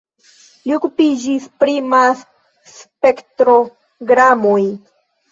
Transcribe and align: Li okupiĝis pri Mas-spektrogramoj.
Li 0.67 0.71
okupiĝis 0.75 1.43
pri 1.63 1.75
Mas-spektrogramoj. 1.91 4.63